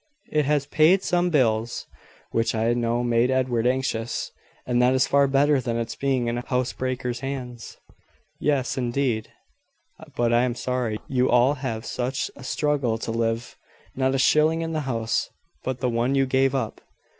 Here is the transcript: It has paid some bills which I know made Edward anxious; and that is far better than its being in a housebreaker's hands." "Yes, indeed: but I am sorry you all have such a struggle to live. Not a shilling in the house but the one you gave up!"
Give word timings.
It 0.31 0.45
has 0.45 0.65
paid 0.65 1.03
some 1.03 1.29
bills 1.29 1.85
which 2.31 2.55
I 2.55 2.73
know 2.73 3.03
made 3.03 3.29
Edward 3.29 3.67
anxious; 3.67 4.31
and 4.65 4.81
that 4.81 4.95
is 4.95 5.05
far 5.05 5.27
better 5.27 5.61
than 5.61 5.77
its 5.77 5.95
being 5.95 6.25
in 6.25 6.39
a 6.39 6.43
housebreaker's 6.43 7.19
hands." 7.19 7.77
"Yes, 8.39 8.79
indeed: 8.79 9.29
but 10.15 10.33
I 10.33 10.41
am 10.41 10.55
sorry 10.55 10.99
you 11.07 11.29
all 11.29 11.53
have 11.53 11.85
such 11.85 12.31
a 12.35 12.43
struggle 12.43 12.97
to 12.97 13.11
live. 13.11 13.55
Not 13.95 14.15
a 14.15 14.17
shilling 14.17 14.63
in 14.63 14.71
the 14.73 14.79
house 14.89 15.29
but 15.63 15.81
the 15.81 15.89
one 15.89 16.15
you 16.15 16.25
gave 16.25 16.55
up!" 16.55 16.81